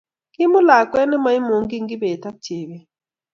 Kimuut 0.33 0.65
lakwet 0.67 1.07
nemaimuchige 1.07 1.87
kibet 1.89 2.23
ago 2.29 2.39
chebet 2.43 2.85